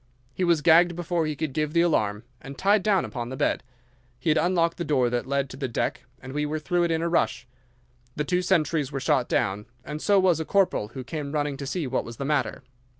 [0.33, 3.61] He was gagged before he could give the alarm, and tied down upon the bed.
[4.17, 6.89] He had unlocked the door that led to the deck, and we were through it
[6.89, 7.45] in a rush.
[8.15, 11.67] The two sentries were shot down, and so was a corporal who came running to
[11.67, 12.63] see what was the matter.